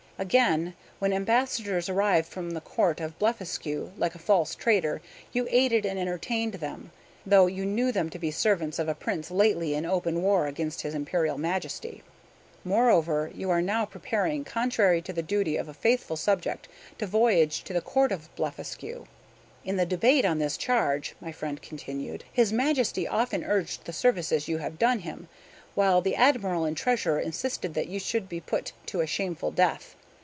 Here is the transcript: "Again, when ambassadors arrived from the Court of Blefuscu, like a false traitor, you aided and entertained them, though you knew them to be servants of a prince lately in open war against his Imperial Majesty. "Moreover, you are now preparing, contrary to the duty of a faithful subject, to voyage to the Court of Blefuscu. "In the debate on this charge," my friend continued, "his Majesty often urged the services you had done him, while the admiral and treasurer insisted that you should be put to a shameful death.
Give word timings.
"Again, 0.19 0.75
when 0.99 1.13
ambassadors 1.13 1.89
arrived 1.89 2.27
from 2.27 2.51
the 2.51 2.61
Court 2.61 2.99
of 3.01 3.17
Blefuscu, 3.17 3.89
like 3.97 4.13
a 4.13 4.19
false 4.19 4.53
traitor, 4.53 5.01
you 5.33 5.47
aided 5.49 5.83
and 5.83 5.97
entertained 5.97 6.53
them, 6.55 6.91
though 7.25 7.47
you 7.47 7.65
knew 7.65 7.91
them 7.91 8.07
to 8.11 8.19
be 8.19 8.29
servants 8.29 8.77
of 8.77 8.87
a 8.87 8.93
prince 8.93 9.31
lately 9.31 9.73
in 9.73 9.83
open 9.83 10.21
war 10.21 10.45
against 10.45 10.81
his 10.83 10.93
Imperial 10.93 11.39
Majesty. 11.39 12.03
"Moreover, 12.63 13.31
you 13.33 13.49
are 13.49 13.63
now 13.63 13.83
preparing, 13.83 14.43
contrary 14.43 15.01
to 15.01 15.11
the 15.11 15.23
duty 15.23 15.57
of 15.57 15.67
a 15.67 15.73
faithful 15.73 16.15
subject, 16.15 16.67
to 16.99 17.07
voyage 17.07 17.63
to 17.63 17.73
the 17.73 17.81
Court 17.81 18.11
of 18.11 18.29
Blefuscu. 18.35 19.07
"In 19.65 19.77
the 19.77 19.87
debate 19.87 20.23
on 20.23 20.37
this 20.37 20.55
charge," 20.55 21.15
my 21.19 21.31
friend 21.31 21.63
continued, 21.63 22.25
"his 22.31 22.53
Majesty 22.53 23.07
often 23.07 23.43
urged 23.43 23.85
the 23.85 23.91
services 23.93 24.47
you 24.47 24.59
had 24.59 24.77
done 24.77 24.99
him, 24.99 25.29
while 25.73 25.99
the 25.99 26.15
admiral 26.15 26.63
and 26.65 26.77
treasurer 26.77 27.19
insisted 27.19 27.73
that 27.73 27.87
you 27.89 27.99
should 27.99 28.29
be 28.29 28.39
put 28.39 28.71
to 28.85 29.01
a 29.01 29.07
shameful 29.07 29.49
death. 29.49 29.95